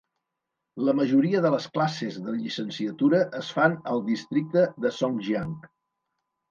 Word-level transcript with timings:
La 0.87 0.95
majoria 0.99 1.41
de 1.47 1.51
les 1.57 1.67
classes 1.75 2.17
de 2.29 2.35
llicenciatura 2.39 3.23
es 3.43 3.53
fan 3.59 3.79
al 3.93 4.05
districte 4.13 4.69
de 4.87 4.99
Songjiang. 5.01 5.59